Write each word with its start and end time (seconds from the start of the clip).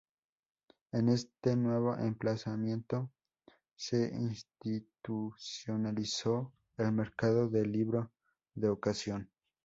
En 0.93 1.09
este 1.09 1.55
nuevo 1.55 1.95
emplazamiento 1.95 3.11
se 3.75 4.07
institucionalizó 4.11 6.51
el 6.77 6.91
Mercado 6.91 7.47
del 7.49 7.71
Libro 7.71 8.11
de 8.55 8.69
Ocasión. 8.69 9.29